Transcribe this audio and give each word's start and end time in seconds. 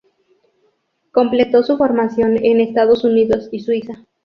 Completó 1.11 1.61
su 1.61 1.77
formación 1.77 2.43
en 2.43 2.59
Estados 2.59 3.03
Unidos 3.03 3.49
y 3.51 3.59
Suiza. 3.59 4.03